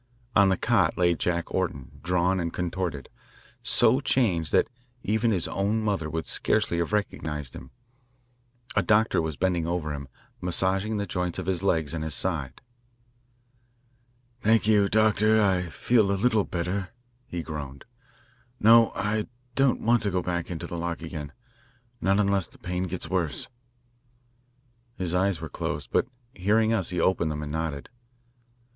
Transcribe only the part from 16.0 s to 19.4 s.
a little better," he groaned. "No, I